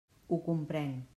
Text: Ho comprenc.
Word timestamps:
Ho 0.29 0.39
comprenc. 0.47 1.07